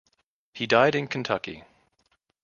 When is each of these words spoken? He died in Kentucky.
He 0.51 0.65
died 0.65 0.95
in 0.95 1.05
Kentucky. 1.07 1.63